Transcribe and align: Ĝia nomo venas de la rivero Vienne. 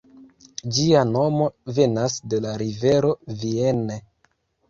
Ĝia 0.77 1.01
nomo 1.09 1.49
venas 1.79 2.15
de 2.35 2.39
la 2.45 2.55
rivero 2.61 3.11
Vienne. 3.43 3.99